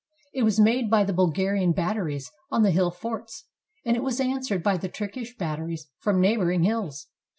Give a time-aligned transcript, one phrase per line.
[0.33, 3.45] It was made by the Bulgarian batteries on the hill forts,
[3.85, 7.05] and it was answered by the Turkish batteries from neigh boring hills.